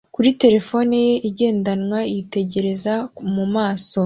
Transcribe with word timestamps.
kuri 0.15 0.29
terefone 0.41 0.93
ye 1.07 1.15
igendanwa 1.29 1.99
yitegereza 2.13 2.93
mu 3.33 3.45
maso 3.55 3.99